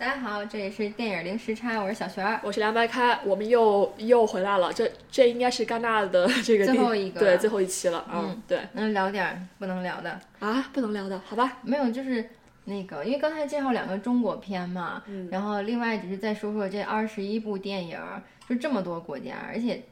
[0.00, 2.40] 大家好，这里是电影零时差，我是小璇儿。
[2.42, 4.72] 我是凉白开，我们又又回来了。
[4.72, 8.02] 这这应该是戛纳的这个最后一个对最后一期了。
[8.10, 11.58] 嗯，对能聊点儿不能聊的，啊，不能聊的，好吧？
[11.60, 12.30] 没有，就是
[12.64, 19.82] 那个，因为刚才介绍两个中国片嘛，嗯然后另外只是再说说这二十一部电影儿，就这么多国家，而且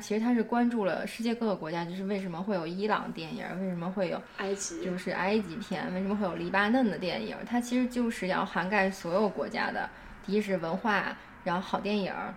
[0.00, 7.44] 其实他是关注了世界各个国家，就是为什么会有伊朗电影儿，为什么会有埃及，就是埃及片，为什么会有黎巴嫩的电影儿？
[7.44, 9.88] 它其实就是要涵盖所有国家的，
[10.24, 12.34] 第一是文化，然后好电影儿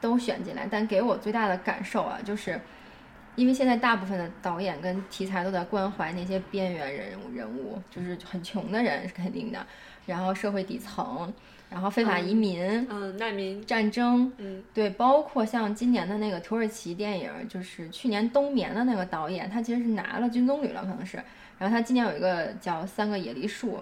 [0.00, 0.66] 都选进来。
[0.70, 2.60] 但给我最大的感受啊，就是
[3.36, 9.66] 因为现在大部分的导演跟题材都在关怀那些边缘人物人物，就是很穷的人是肯定的，
[10.06, 11.32] 然后社会底层，
[11.70, 21.16] 然后非法移民、嗯，难民，战争，嗯对，包括像今年的那个土耳其电影，就是去年冬眠的那个导演，他其实是拿了金棕榈了，可能是。
[21.58, 23.78] 然后他今年有一个叫《三个野梨树》，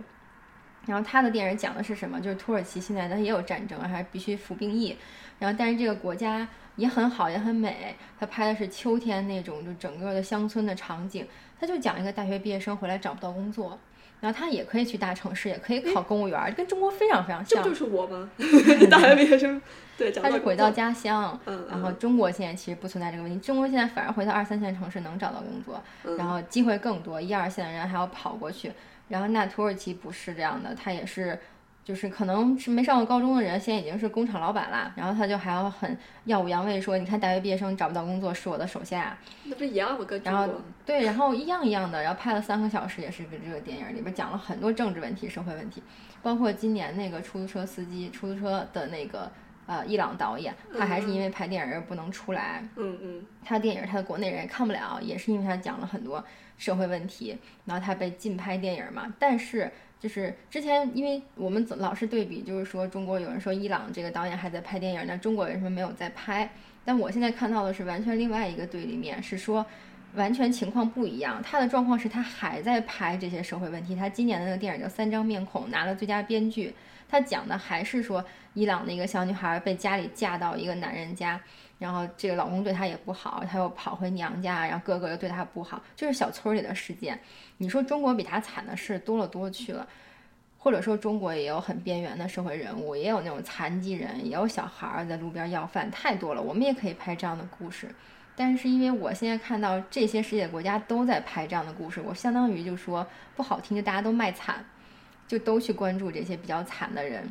[0.87, 2.21] 然后他的电影讲的是什么？
[2.21, 4.97] 就是土耳其现在它也有战争，还必须服兵役。
[5.39, 7.97] 然后但是这个国家也很好，也很美。
[8.21, 11.27] 他拍的是秋天那种，就整个的乡村的场景。
[11.59, 13.79] 他就讲一个大学毕业生回来找不到工作，
[14.23, 17.69] 然后他也可以去大城市，也可以考公务员，跟中国非常非常像这。
[17.69, 18.31] 就是我吗？
[18.89, 19.61] 大学毕业生，
[19.99, 28.73] 对，他是回到家乡，嗯然后中国现在其实不存在这个问题，中国现在反而回到二三线城市能找到工作，嗯然后机会更多，一二线的人还要跑过去。
[29.09, 31.39] 然后那土耳其不是这样的，他也是，
[31.85, 40.05] 就是可能是没上过高中的人，现在已经是工厂老板啦，然后他就还要很耀武扬威说，你看大学毕业生找不到工作是我的手下，那不是一样吗？
[40.05, 40.55] 跟中然后，
[40.87, 45.83] 对，然后一样一样的，然后拍了三个小时，也是跟这个电影里边讲了很多政治问题、社会问题，
[46.23, 49.31] 包括今年那个出租车司机、出租车的那个
[49.67, 56.25] 呃伊朗导演，他还是因为拍电影而不能出来，嗯嗯他的电影他的国内人也看不了，也是因为他讲了很多
[56.59, 59.13] 社会问题，然后他被禁拍电影嘛。
[59.19, 66.51] 但是就是之前，因为我们总老是对比，就是说中国有人说伊朗这个导演还在拍电影，那中国为什么没有在拍？
[66.85, 69.65] 但我现在看到的是完全另外一个对立面，是说
[70.17, 71.41] 完全情况不一样。
[71.41, 76.75] 他的状况是他还在拍这些社会问题，他今年的那个电影叫《三张面孔》，拿了最佳编剧。
[77.13, 78.25] 他讲的还是说
[78.55, 81.39] 伊朗的一个小女孩被家里嫁到一个男人家，
[81.79, 87.21] 然后这个老公对她也不好，她又跑回娘家，然后哥哥又对她不好，就是小村里的事件。
[87.59, 89.87] 你说中国比她惨的事多了多去了，
[90.57, 96.41] 或者说中国也有很边缘的社会人物，也有那种残疾人，也有小孩在路边要饭，太多了。
[96.41, 97.95] 我们也可以拍这样的故事，
[98.35, 103.07] 但是因为我现在看到这些世界国家都在拍这样的故事，我相当于就说
[103.37, 104.65] 不好听，就大家都卖惨，
[105.27, 107.31] 就都去关注这些比较惨的人。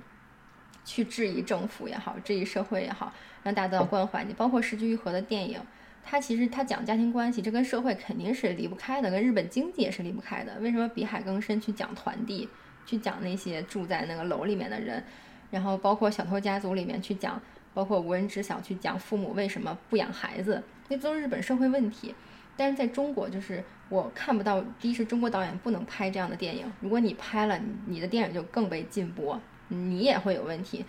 [0.83, 3.13] 去质疑政府也好，质疑社会也好，
[3.43, 4.33] 让大家都要关怀你。
[4.33, 5.61] 包括石居玉和的电影，
[6.03, 10.57] 他其实他讲家庭关系，这跟社会肯定是离不开的，跟日本经济也是离不开的。
[10.59, 12.49] 为什么比海更深去讲团地，
[12.83, 15.03] 去讲那些住在那个楼里面的人，
[15.51, 17.39] 然后包括小偷家族里面去讲，
[17.75, 22.15] 包括无人知晓去讲父母为什么不养孩子，那都是日本社会问题。
[22.61, 29.41] 但是在中国，就是我看不到，第一是中国导演不能拍这样的电影，如果你拍了，你的电影就更被禁播。
[29.69, 30.85] 你也会有问题，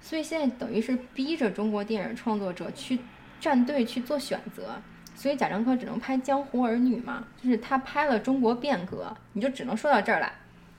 [0.00, 2.98] 所以现在等于是逼着中国电影创作者去
[3.38, 4.80] 站队去做选择，
[5.14, 10.32] 所以贾樟柯只能拍《江湖儿女》嘛，就是他拍了中国变革，你就只能说到这儿来，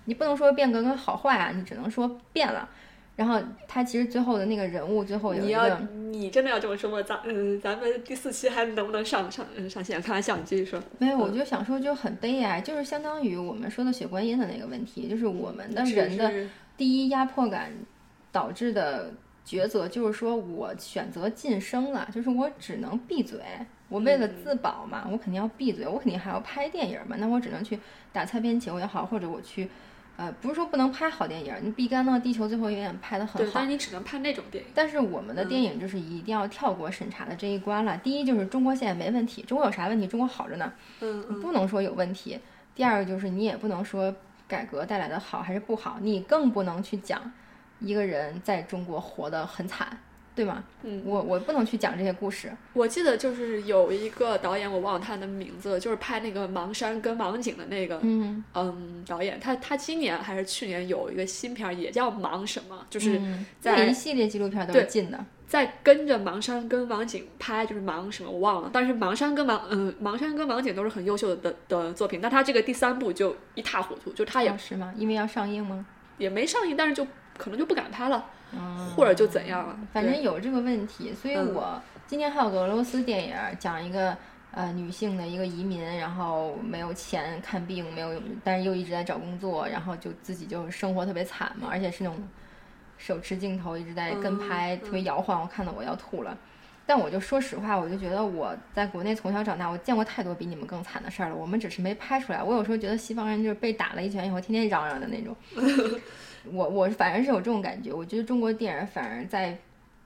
[0.06, 2.68] 你不能说变革跟好坏啊，你只能说变了。
[3.16, 5.80] 然后他其实最后的那个人物，最后有一你要，
[6.12, 7.02] 你真的要这么说吗？
[7.04, 10.02] 咱嗯，咱们第四期还能不能上上嗯上线？
[10.02, 10.82] 开玩笑，你继续说。
[10.98, 16.32] 没有，我就想说就很悲哀，就是相当于我们说的血观音的那个问题，就是我们的人的
[16.78, 17.72] 第一压迫感
[18.32, 19.14] 导致的
[19.46, 23.40] 抉择，就是说我选择晋升了，就是我只能闭嘴。
[23.90, 27.78] 我为了自保嘛，我肯定要闭嘴，我肯定还要拍电影嘛，那我只能去
[28.14, 29.68] 打擦边球也好，或者我去，
[30.18, 34.70] 呃，不是说不能拍好电影，你毕赣那个《地球最后一眼》拍得很对，好但，是你只能拍那种电影。
[34.76, 37.98] 但是我们的电影就是一定要跳过审查的这一关了。
[37.98, 40.06] 第一就是中国现在没问题，中国有啥问题？
[40.06, 42.40] 中国好着呢，嗯你不能说有问题。
[42.76, 44.14] 第二个就是你也不能说
[44.48, 47.32] 改革带来的好还是不好，你更不能去讲
[47.80, 49.98] 一个人在中国活得很惨，
[50.34, 50.64] 对吗？
[50.84, 52.52] 嗯，我我不能去讲这些故事。
[52.74, 65.24] 我记得就是有一个导演，我忘了他的名字了，就是拍那个盲山跟盲井的那个，嗯，嗯，导演，他他今年还是去年有一个新片儿，也叫盲什么，就是嗯在这一系列纪录片都是对禁的。
[65.48, 74.94] 在跟着盲山跟盲井拍，就是盲什么我忘了，但是盲山跟盲嗯盲山跟盲井都是很优秀的的的作品，那他这个第三部就一塌糊涂，就他也哦是吗？
[74.96, 75.86] 因为要上映吗？
[76.18, 77.06] 也没上映，但是就
[77.38, 84.16] 可能就不敢拍了，嗯，或者就怎样了，反正有这个问题，所以嗯我今天还有个俄罗斯电影，讲一个
[84.52, 92.22] 呃女性的一个移民，然后没有钱看病，没有，但是又一直在找工作，然后就自己就生活特别惨嘛，而且是那种
[92.98, 96.38] 手持镜头一直在跟拍，特别摇晃，我看到我要吐了。
[96.86, 101.36] 但我就说实话，我就觉得我在国内从小长大，我见过太多比你们更惨的事儿了。
[101.36, 102.44] 我们只是没拍出来。
[102.44, 105.34] 我有时候觉得西方人就是被打了一拳以后，天天嚷嚷的那种。
[106.46, 107.94] 我我反正是有这种感觉。
[107.94, 109.58] 我觉得中国电影反而在，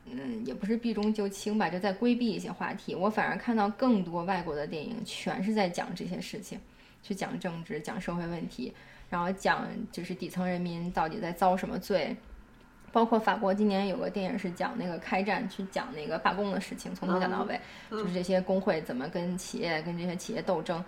[0.06, 2.94] 嗯，也不是避重就轻吧，就在规避一些话题。
[2.94, 6.60] 我反而看到更多外国的电影全是在讲这些事情，
[7.02, 8.74] 去讲政治、讲社会问题，
[9.10, 12.16] 然后讲就是底层人民到底在遭什么罪。
[12.92, 17.60] 包括法国今年有个电影是讲那个开战，去讲那个罢工的事情，从头讲到尾，
[17.92, 20.82] 就是这些工会怎么跟企业跟这些企业斗争。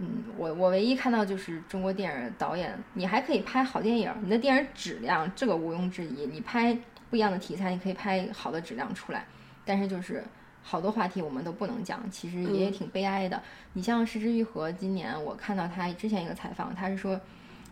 [0.00, 6.76] 嗯，我我唯一看到就是中国电影导演，你还可以拍好电影，你的电影质量这个毋庸置疑，你拍
[7.10, 9.24] 不一样的题材，你可以拍好的质量出来。
[9.64, 10.24] 但是就是
[10.62, 13.40] 好多话题我们都不能讲，其实也挺悲哀的。
[13.74, 17.20] 你像石之愈合，今年我看到他之前一个采访，他是说。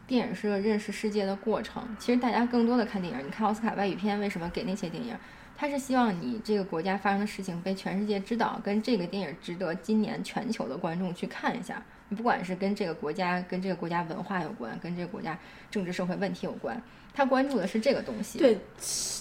[0.06, 1.86] 电影是个认识世界的过程。
[1.98, 5.14] 其实大家更多的看电影，你看奥斯卡外语片为什么给那些电影？
[5.60, 11.82] 他是希望你这个国家发生的事情被全世界知道，跟这个电影值得今年全球的观众去看一下。
[12.10, 15.36] 你不管是跟这个国家、跟这个国家文化有关，跟这个国家
[15.68, 16.80] 政治社会问题有关，
[17.12, 18.38] 他关注的是这个东西。
[18.38, 18.56] 对，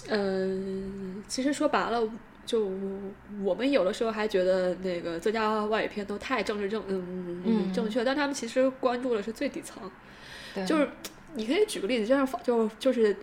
[0.08, 0.48] 呃，
[1.26, 2.08] 其实说白了，
[2.46, 2.70] 就
[3.42, 9.82] 我们有的时候还觉得那个作家外语片都太政治正嗯嗯正确，但他们其实关注的是最底层。
[10.64, 10.88] 就是
[11.34, 13.14] 你可以举个例子，就像就就是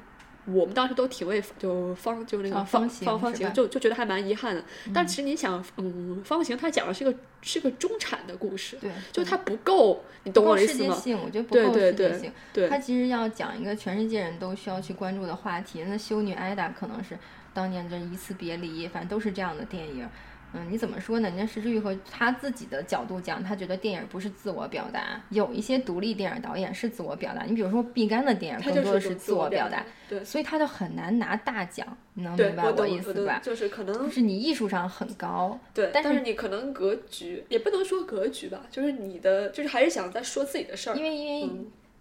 [0.45, 4.63] 我们当时都挺为就方就那个方方方形，就就觉得还蛮遗憾的。
[4.93, 10.95] 但其实你想，嗯，方形它讲的是个是个中产的故事，对，就它不够，你懂我意思吗？
[11.23, 12.31] 我觉得不够世界性。
[12.53, 15.83] 对，它其实要讲一个全世界人都需要去关注的话题。
[15.87, 17.17] 那修女艾达可能是
[17.53, 20.07] 当年这一次别离，反正都是这样的电影。
[20.55, 21.27] 嗯，你怎么说呢？
[21.27, 27.43] 人家石之玉和他自己的角度讲，他觉得电影不是自我表达，有一些独立电影导演是自我表达。
[27.43, 33.41] 你比如说毕赣的电影更多的是自我表达，对，所以他就很难拿大奖，你能明白我意思吧？
[33.43, 40.95] 就是可能就是你艺术上很高，对，但是你可能格局也不能说格局吧，就是你的就是还是想在说自己的事儿。
[40.95, 41.49] 因为因为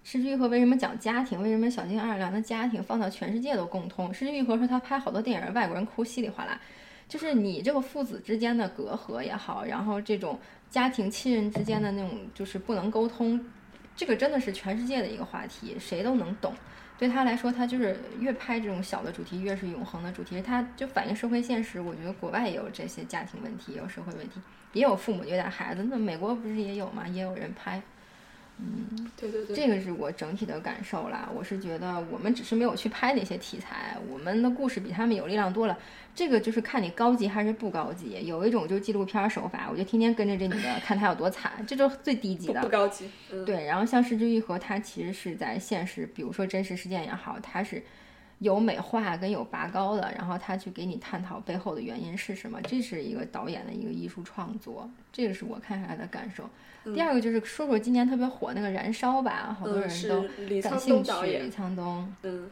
[0.04, 1.42] 石之玉和为什么讲家庭？
[1.42, 4.12] 为什么小津安二郎的家庭放到全世界都共通？
[4.12, 6.60] 石之玉和说他拍好多电影，外国人哭稀里哗啦。
[7.14, 10.36] 就是你这个父子之间的隔阂也好，然后这种
[10.68, 13.40] 家庭亲人之间的那种就是不能沟通，
[13.94, 16.52] 这个真的是全世界的一个话题，谁都能懂。
[16.98, 20.42] 对他来说，他就是越拍这种小的主题，越是永恒的主题。
[20.42, 21.80] 他就反映社会现实。
[21.80, 24.40] 我觉得国外也有这些家庭问题，也有社会问题，
[24.72, 25.86] 也有父母虐待孩子。
[25.88, 27.06] 那美国不是也有吗？
[27.06, 27.80] 也有人拍。
[28.58, 31.28] 嗯，对对对，这个是我整体的感受啦。
[31.34, 35.76] 我是觉得我们只是没有去拍那些题材，我们的故事比他们有力量多了。
[36.14, 38.24] 这个就是看你高级还是不高级。
[38.24, 42.60] 有一种就是纪录片手法，我就天天跟着这女的看她有多惨，这就最低级的。
[42.60, 43.10] 不高级。
[43.44, 47.82] 对，然后像《失之愈合》，它其实是在现实，比如说真实事件也好，它是
[48.44, 56.48] 有美化跟有拔高的，然后他去给你探讨背后的原因是什么，这是一个导演的一个艺术创作，这个是我看下来的感受。
[56.94, 60.20] 第二个就是说说今年特别火那个《燃烧》吧，好多人都
[60.60, 61.10] 感兴趣。
[61.26, 62.50] 李沧东，嗯，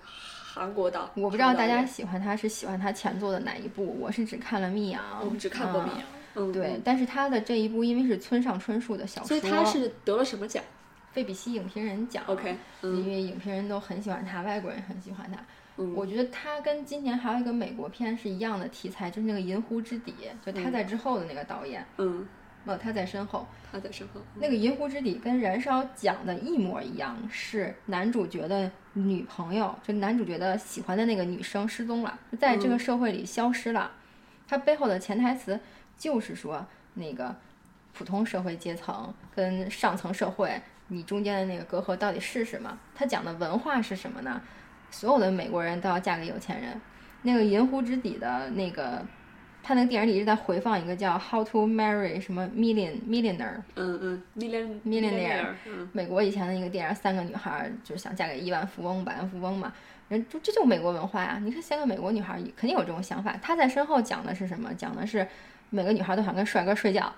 [0.55, 1.11] 韩国导。
[1.15, 5.03] 我不知道大家喜欢他是喜欢他前作的哪一部，我是只看了《密阳》。
[5.23, 6.01] 我们只看过《密阳》。
[6.37, 6.81] 嗯，对。
[6.83, 10.65] 但是他的这一部因为是村上春树的小说，所以他是得了什么奖？
[11.13, 12.25] 费比西影评人奖。
[12.27, 12.57] OK。
[12.81, 15.39] 因为影评人都很喜欢他，外国人很喜欢他。
[15.77, 15.95] 嗯。
[15.95, 20.15] 我觉得它跟今年还有一个美国片是一样的题材，就是那个《银湖之底》，
[20.47, 21.85] 就他在之后的那个导演。
[21.99, 22.27] 嗯。
[22.65, 24.21] 哦，他在身后，他在身后。
[24.37, 33.91] 那个《银湖之底》跟《燃烧》讲的一模一样，是男主角的女朋友，就男主角的喜欢的那个女生失踪了，在这个社会里消失了。
[34.47, 35.59] 他背后的潜台词
[35.99, 37.35] 就是说，那个
[37.93, 42.79] 普通社会阶层跟上层社会，你中间的那个隔阂到底是什么？
[42.95, 44.41] 他讲的文化是什么呢？
[44.93, 46.81] 所有的美国人都要嫁给有钱人。
[47.23, 49.05] 那个《银湖之底》的那个。
[49.65, 55.47] 他那个电影里一直在回放一个叫《How to Marry》什么 Million Millionaire，嗯嗯，Million Millionaire，
[55.93, 59.73] 美国以前的一个电影，三个女孩就是想嫁给亿万富翁、百万富翁嘛，
[60.09, 61.39] 人就这就美国文化呀。
[61.41, 63.39] 你看三个美国女孩肯定有这种想法。
[63.41, 64.75] 他在身后讲的是什么？
[64.75, 65.25] 讲的是
[65.71, 67.13] 每个女孩都想跟帅哥睡觉。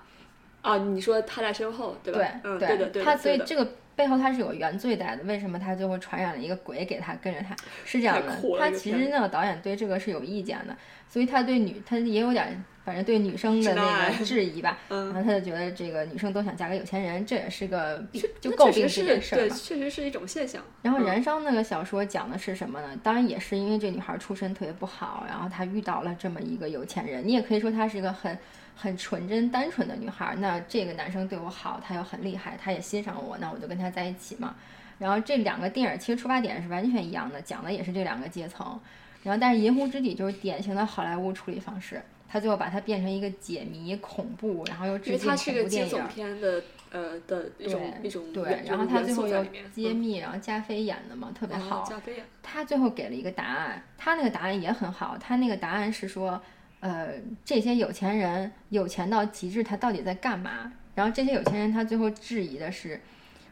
[0.61, 2.19] 啊，你说他在身后，对吧？
[2.19, 5.23] 对，嗯，对的，对他所以这个背后他是有原罪在的。
[5.23, 7.55] 为什么他最后传染了一个鬼给他跟着他？
[7.85, 10.75] 是这样的，他其实那个导演对这个是有意见的。
[11.07, 14.77] 所以他对女，他也有点，反正对女生的那个 质疑吧。
[14.87, 18.01] 然后他就觉得这个女生都想嫁给有钱人，这也是个
[18.39, 20.61] 就诟病这件事儿对，确实是一种现象。
[20.83, 22.97] 然后《燃烧》那个小说讲的是什么呢？
[23.03, 27.27] 当然也是因为这女孩出身特别不好，然后她遇到了这么一个有钱人。
[27.27, 28.37] 你也可以说她是一个很
[28.75, 30.35] 很纯真单纯的女孩。
[30.37, 34.53] 那这个男生对我好，他又很厉害，他也欣赏我，那我就跟他在一起嘛。
[34.99, 38.79] 然后这两个电影其实出发点是完全一样的，讲的也是这两个阶层。
[39.23, 46.07] 然后但是《银湖之底》就是典型的好莱坞处理方式，他最后把它变成一个解谜恐怖，然后又致敬恐怖电影。
[46.07, 51.83] 片的呃的一种一种对，然后他最后又揭秘，然后加菲演的嘛，特别好。
[51.89, 52.25] 加菲演。
[52.43, 56.41] 他最后给了一个答案，他那个答案也很好，他那个答案是说，
[56.79, 57.13] 呃，
[57.43, 60.71] 这些有钱人有钱到极致，他到底在干嘛？
[60.93, 62.99] 然后这些有钱人他最后质疑的是。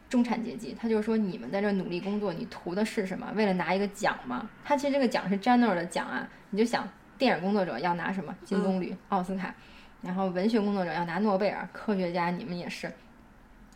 [0.10, 3.34] 中产阶级，他就是说，你们在这努力工作，你图的是什么？
[3.36, 4.48] 为了拿一个奖吗？
[4.64, 6.88] 他其实这个奖是 general 的奖啊，你就想，
[7.24, 8.36] 电影工作者要拿什么？
[8.44, 9.56] 金棕榈、奥斯卡，
[10.02, 12.92] 然后文学工作者要拿诺贝尔，科学家你们也是，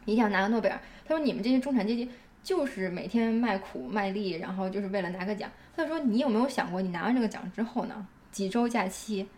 [0.03, 0.77] 一定要拿个诺贝尔。
[1.07, 2.09] 他说，你们这些中产阶级
[2.43, 5.49] 就是每天卖苦卖力，然后就是为了拿个奖。
[5.77, 8.05] 他说，你有没有想过，你拿完这个奖之后呢？
[8.33, 9.29] 几周假期，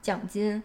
[0.00, 0.62] 奖金。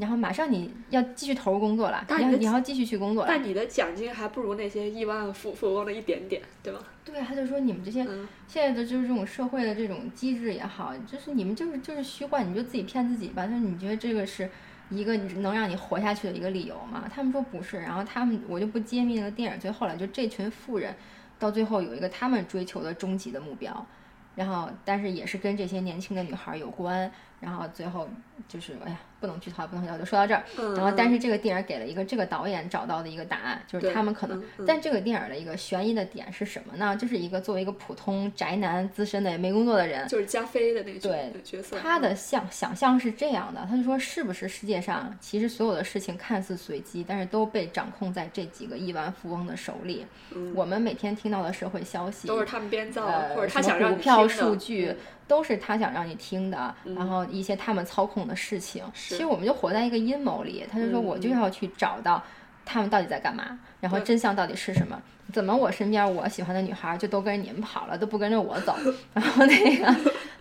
[0.00, 3.28] 然后马上你要继续投入工作了，你要你要继续去工作了。
[3.28, 6.80] 但你的奖金还不如那些亿万富富翁的一点点，对吧？
[7.04, 8.02] 对，他就说你们这些
[8.48, 13.46] 现在的就是这种社会的这种机制也好，就是你们就是就是虚幻，你就自己骗自己吧。
[13.46, 14.48] 就是你觉得这个是
[14.88, 17.04] 一个能让你活下去的一个理由吗？
[17.12, 17.76] 他们说不是。
[17.78, 20.94] 然后他们我就不揭秘那个电影，最后来就这群富人
[21.38, 23.86] 到最后有一个他们追求的终极的目标，
[24.34, 27.12] 然后但是也是跟这些年轻的女孩有关。
[27.40, 28.08] 然后最后
[28.48, 28.98] 就是哎呀。
[29.20, 30.42] 不能剧透，不能剧透，就说到这儿。
[30.74, 34.42] 然后，但是这个电影给了一个这个导演找到的一个答案，就是他们可能。
[34.66, 36.96] 但这个电影的一个悬疑的点是什么呢？
[36.96, 41.78] 就是一个作为一个普通宅男、资深的也没工作的人，就是加菲的那个对角色。
[41.78, 50.06] 他的想想象是这样的，他就说，是不是世界上其实所有的事情看似随机，但是都被掌控在这几个亿万富翁的手里？
[50.54, 54.96] 我们每天听到的社会消息都是他们编造，或者他想让股票数据。
[55.30, 58.84] 都是他想让你听的，然后一些他们操控的事情。
[58.94, 60.64] 其实我们就活在一个阴谋里。
[60.70, 62.22] 他就说，我就要去找到
[62.64, 65.00] 他们到底在干嘛，然后真相到底是什么？
[65.32, 68.76] 怎么我身边我喜欢的女孩就都跟着你们跑了，都不跟着我走？
[69.14, 69.92] 然后那个，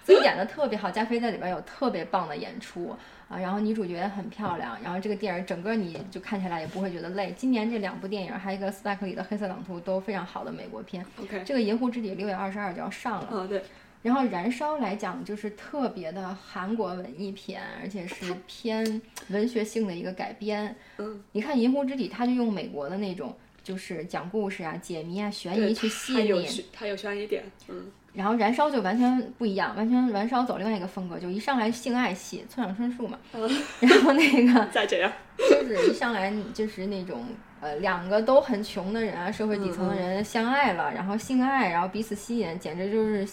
[0.03, 0.89] 所以演的特别好。
[0.89, 2.95] 加菲在里边有特别棒的演出
[3.29, 7.31] 啊，然后女主角很漂亮，然后这个电影整个你就看起来也不会觉得累。
[7.37, 11.05] 今年这两部电影，还有一个斯派克里的《黑色朗图》都非常好的美国片。
[11.21, 13.27] OK，这个《银湖之底》六月二十二就要上了。
[13.31, 13.63] 嗯，对。
[14.01, 20.73] 然后燃烧来讲就是特别的韩国文艺片，而且是偏文学性的一个改编。
[20.97, 26.65] 嗯，你看《银湖之底》，他就用美国的那种，就是讲故事啊、解谜啊、悬疑去吸引你。
[26.71, 27.43] 它有悬疑点。
[27.67, 27.91] 嗯。
[28.13, 33.19] 然后燃烧就完全不一样，完全燃烧走另外一个风格，就一上来性爱戏，村上春树嘛。
[33.33, 33.49] 嗯。
[33.81, 34.65] 然后那个。
[34.71, 35.11] 再这样。
[35.37, 37.25] 就是一上来就是那种
[37.59, 43.27] 呃两个都很穷的人啊，社会底层的人相爱了，然后性爱，然后彼此吸引，简直就是。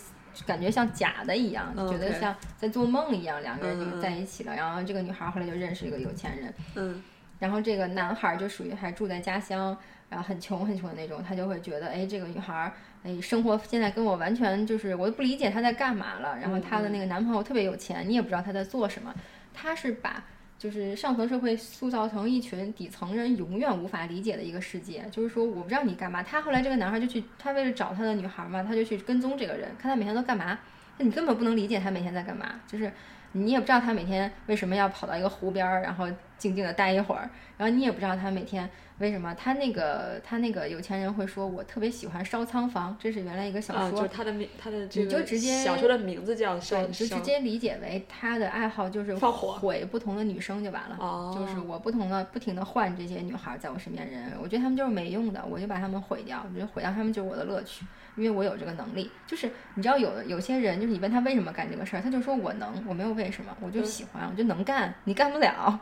[0.44, 4.54] 感觉像假的一样，觉得像在做梦一样，两个人就在一起了。
[4.54, 7.02] 然后这个女孩后来就认识一个有钱人，嗯，
[7.38, 9.76] 然后这个男孩就属于还住在家乡，
[10.10, 16.38] 然后很穷很穷的那种，他就会觉得，哎，这个女孩，哎，生活现在跟我完全就是，我都不理解她在干嘛了。
[16.38, 19.14] 然后她的那个男朋友特别有钱，你也不知道他在做什么，
[19.54, 20.22] 他是把。
[20.58, 25.04] 就是上层社会塑造成一群底层人永远无法理解的一个世界。
[25.10, 26.22] 就是说，我不知道你干嘛。
[26.22, 30.58] 他后来这个男孩就去，他为了找他的女孩嘛，他就去跟踪这个人，看他每天都干嘛。
[30.98, 32.90] 那你根本不能理解他每天在干嘛，就是
[33.32, 36.08] 你也不知道他每天为什么要跑到一个湖边儿，然后
[36.38, 38.68] 静静的待一会儿，然后你也不知道他每天。
[38.98, 42.96] 为什么他那个他那个有钱人会说，我特别喜欢烧仓房？
[42.98, 45.26] 这是原来一个小说，就是他的名，他的这个
[45.62, 50.96] 小说的名字叫烧，就直接理解为他的爱好就是毁不同的女生就完了。
[50.98, 56.42] 哦，就是我不同的不停的换这些女孩在我身边人，我觉得他们就是没用的，我就把他们毁掉。
[56.48, 57.84] 我觉得毁掉他们就是我的乐趣，
[58.16, 59.10] 因为我有这个能力。
[59.26, 65.78] 就是你知道有有些人，就是你问他为什么干这个事儿，他就说我能，我没有为什么，我就喜欢，我就能干，你干不了，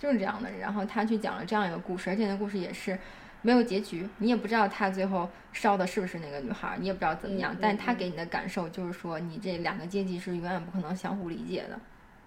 [0.00, 0.50] 就是这样的。
[0.58, 2.98] 然后他去讲了这样一个故事，而且那故事也是。
[3.42, 7.56] 没有结局，你也不知道他最后烧的是不是那个女孩，你也不知道怎么样。
[7.58, 11.80] 但他给你的感受就是说，你这两个阶级是永远不可能相互理解的。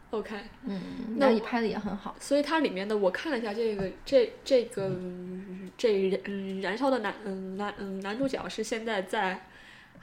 [0.10, 0.82] OK，嗯，
[1.18, 2.16] 那你拍的也很好。
[2.20, 4.90] 所以它里面的我看了一下，这个这这个
[5.78, 9.40] 这燃燃烧的男嗯男嗯男主角是现在在。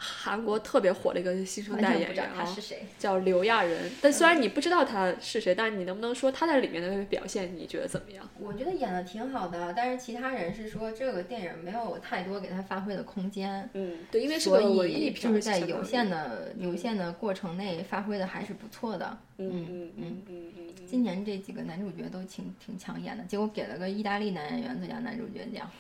[0.03, 2.57] 韩国特别火的一个新生代演员啊，
[2.99, 3.91] 叫刘亚仁。
[4.01, 8.27] 但虽然你不知道他是谁，但是你能不能说他在里面的表现你觉得怎么样？
[8.41, 13.69] 我觉得演的挺好的，但是其他人是说这个电影没有太多给他发挥的空间。
[13.75, 19.19] 嗯，对，因为是个文艺片，就是在有限的有限的过程内发挥的还是不错的。
[19.37, 20.67] 嗯嗯嗯嗯嗯。
[20.87, 25.71] 今年这几个男主角都挺挺抢眼的，结果给了个意大利男演员最佳男主角奖。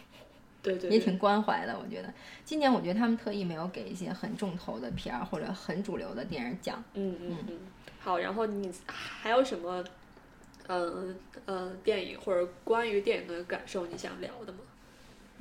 [0.63, 2.13] 对对，也挺关怀的，我觉得。
[2.45, 6.83] 今年我觉得他们特意没有给一些很重头的片儿或者很主流的电影奖。
[6.95, 7.59] 嗯嗯嗯。
[7.99, 9.85] 好，然后你还有什么，
[10.69, 14.59] 嗯嗯，电影或者关于电影的感受你想聊的吗？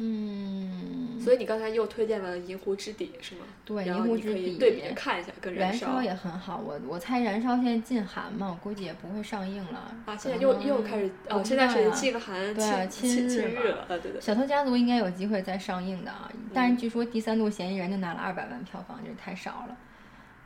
[0.01, 3.41] 嗯，所以你刚才又推荐了《银湖之底》是吗？
[3.65, 9.94] 对，《银湖之底》对比着看一下，跟燃烧也很好，我我猜燃烧现在禁韩嘛，我估计也不会上映了。
[10.06, 14.22] 啊，现在又又开始哦，我现在是禁韩对啊亲亲亲日嘛日了，啊，对对。
[14.22, 19.77] 小偷家族应该有机会再上映的啊，但嗯是据说第三度嫌疑人就拿了二百万票房，就是太少了。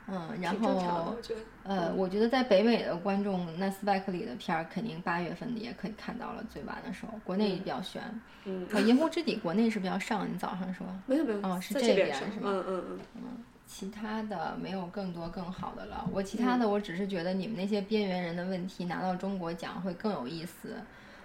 [0.06, 1.16] 嗯，然后我。
[1.64, 8.02] 呃，我觉得在北美的观众，那斯派克里的片儿肯定八月份也可以看到了，最晚的时候，国内比较悬。
[8.44, 10.30] 嗯，呃，银幕之底国内是不是要上？
[10.30, 10.86] 你早上说。
[11.06, 12.84] 没有没有，哦是这边是吗嗯嗯
[13.14, 13.22] 嗯，
[13.66, 16.06] 其他的没有更多更好的了。
[16.12, 20.76] 我其嗯他的我只是觉得你们那些边缘人的问题拿到中国讲会更有意思，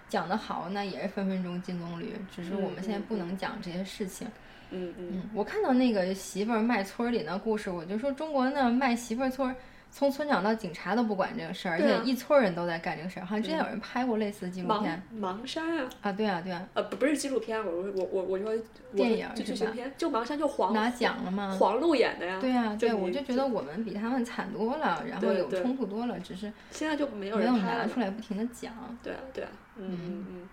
[0.08, 2.12] 讲得好那也是分分钟金棕榈。
[2.34, 4.26] 只是我们现在不能讲这些事情。
[4.26, 4.32] 嗯嗯，
[4.70, 9.54] 嗯，我看到那个媳妇儿卖村儿里那故事，我就说中国那卖媳妇儿村儿，
[9.90, 13.26] 从村长到警察都不管这个事儿，而且一村人都在干这个事儿。
[13.26, 18.52] 好像之前有人拍过类似的纪录片盲山啊，啊，对啊对啊，呃不不是纪录片，我我我我说
[18.92, 21.56] 我电影是吧剧情片，就盲山就黄拿奖了吗？
[21.58, 28.72] 黄璐演的呀，对啊，对，我就觉得我们比他们惨多了，然后有冲突多了，只是现在就没有没有拿出来不停的讲。
[29.02, 30.48] 对啊，对啊，嗯嗯嗯。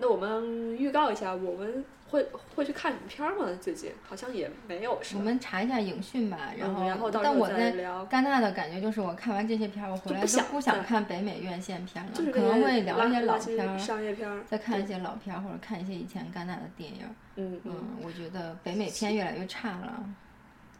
[0.00, 3.46] 那我们预告一下，我们会会去看什么片儿吗？
[3.60, 5.20] 最近好像也没有，什么？
[5.20, 7.72] 我们查一下影讯吧，然后，嗯然后但我在。
[8.10, 17.00] 戛纳的感觉就是，我看完这些片儿，我回来都就不想看北美院线片了，就是可能会聊一些老片儿，商业片儿，再看一些老片儿，或者看一些以前戛纳的电影。
[17.36, 20.04] 嗯嗯，嗯，我觉得北美片越来越差了，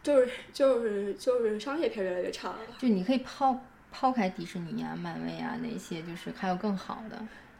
[0.01, 2.57] 就是就是就是商业片越来越差了。
[2.77, 3.59] 就你可以抛
[3.91, 7.17] 抛开迪士尼啊、漫威啊那些，就是还有更好的。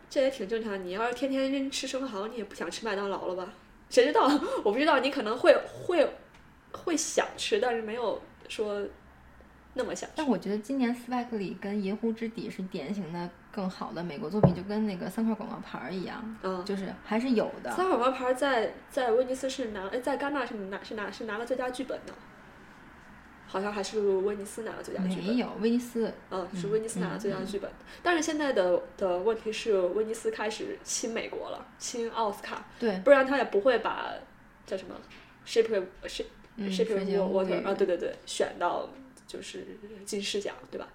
[0.10, 0.84] 这也挺正常。
[0.84, 3.54] 你要是天天吃生蚝，你也不想吃麦当劳了吧？
[3.90, 4.28] 谁知道？
[4.64, 6.08] 我不知道，你可能会会
[6.72, 8.86] 会想吃，但是没有说
[9.74, 10.14] 那么想吃。
[10.18, 17.72] 但我觉得今年斯派克里跟《银湖之底》是典型的更好的美国作品，就跟那个三块广告牌儿一样，嗯，就是还是有的。
[17.72, 22.14] 三块广告牌在在威尼斯是拿，哎，在戛纳是拿是拿是拿了最佳剧本的，
[23.52, 25.26] 好像还是威尼斯拿了最佳剧本。
[25.26, 27.72] 没有，威尼斯嗯，是威尼斯拿了最佳嗯嗯剧本，
[28.04, 34.14] 但是现在的的问题是，威尼斯开始亲美国了，亲奥斯卡，对，不然他也不会把
[34.68, 34.94] 叫什么
[35.48, 36.26] Shape Shape
[36.58, 38.88] 嗯，Shape 水晶 Water 啊，对对对，选到
[39.26, 39.66] 就是
[40.06, 40.88] 金狮奖，对吧？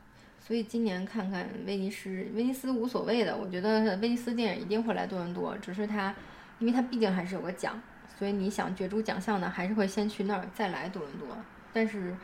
[0.46, 6.14] 所以今年看看威尼斯，威尼斯无所谓的，我觉得威尼斯电影一定会来多伦多，只是它，
[6.60, 7.82] 因为它毕竟还是有个奖，
[8.16, 11.28] 所以你想角逐奖项呢，还是会先去那儿再来多伦多。
[11.72, 12.14] 但是，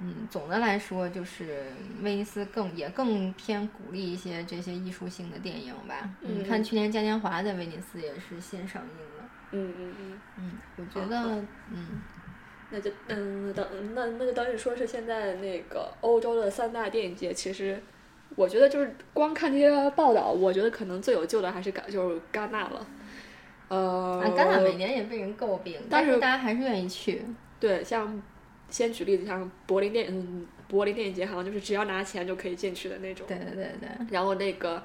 [0.00, 1.64] 嗯，总的来说就是
[2.02, 6.08] 威尼斯更也更偏鼓励一些这些艺术性的电影吧。
[6.22, 12.00] 嗯你看去年嘉年华在威尼斯也是先上映了，嗯嗯嗯，嗯，我觉得，嗯，
[12.70, 17.82] 那就嗯等那那就等于说是现在那个欧洲的三大电影节，其实
[18.36, 22.86] 我觉得就是光看这些报道，我觉得可能最有救的还是戛就是戛纳了。
[23.68, 27.22] 呃，啊，戛纳每年也被人诟病，但是大家还是愿意去。
[27.60, 28.22] 对，像
[28.70, 33.26] 先举例子，像柏林电嗯柏林电影节，好像就是只要拿钱就可以进去的那种。
[33.26, 33.88] 对对对对。
[34.10, 34.82] 然后那个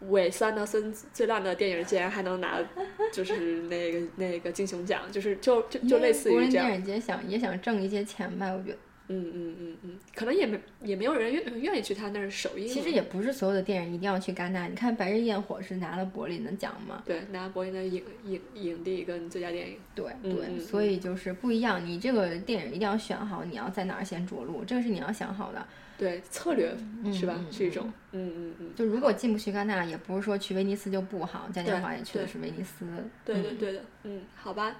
[0.00, 2.58] 韦斯安德森最烂的电影竟然还能拿，
[3.12, 6.66] 就是那个那个金熊奖，就是就就就类似柏林于这样。
[6.68, 8.78] 电影节想也想挣一些钱吧，我觉得。
[9.08, 9.73] 嗯嗯嗯嗯，
[10.14, 12.68] 可能也没也没有人愿愿意去他那儿首映。
[12.68, 17.02] 其实也不是所有的电影一定要去戛纳，你看《白日焰火》是拿了柏林的奖嘛？
[17.04, 19.76] 对拿柏林的影影影帝跟最佳电影。
[19.94, 21.84] 对嗯对，嗯所以就是不一样。
[21.84, 25.66] 你这个电影一定要选好，你要在哪儿先着陆，这个是你要想好的。
[25.96, 27.34] 对策略嗯是吧？
[27.38, 27.92] 嗯是一种。
[28.12, 28.74] 嗯嗯嗯。
[28.74, 32.84] 就如果进不去戛纳，也不是说去威尼斯就不好，嘉年华也去的是威尼斯。
[33.24, 33.80] 对对嗯对的。
[34.02, 34.76] 嗯，好吧。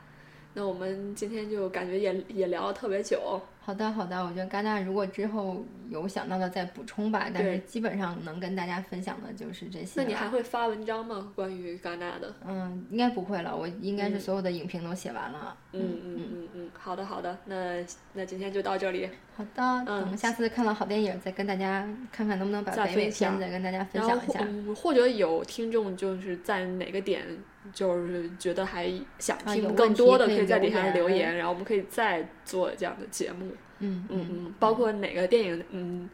[0.56, 3.40] 那我们今天就感觉也也聊了特别久。
[3.64, 10.02] 好的好的，我觉得戛纳如果之后有想到的再补充吧，但是基本上能跟大家分享的就是这些。
[10.02, 11.32] 那你还会发文章吗？
[11.34, 12.34] 关于戛纳的？
[12.46, 15.56] 嗯，应该不会了，我应该是嗯所有的影评都写完了。
[15.72, 19.08] 嗯嗯嗯嗯，好的好的，那那今天就到这里。
[19.34, 24.40] 好的，等我们下次看到好电影，再跟大家看看能不能把再北美片再跟大家分享一下。
[24.42, 27.24] 嗯或者有听众就是在哪个点
[27.72, 33.52] 就是觉得还想听更多的，可以在底下留言言，然后我们可以再做这样的节目。
[33.80, 36.08] 嗯嗯嗯，包括哪个电影，嗯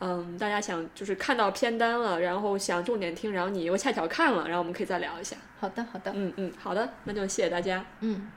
[0.00, 5.36] 嗯，大家想就是看到片单了，然后想重点听，然后你又恰巧看了，然后我们可以再聊一下。
[5.60, 7.84] 好的好的，嗯嗯，好的，那就谢谢大家。
[8.00, 8.30] 嗯。